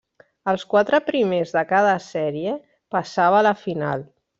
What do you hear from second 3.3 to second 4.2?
a la final.